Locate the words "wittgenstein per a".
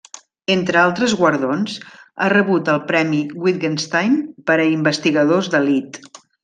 3.45-4.69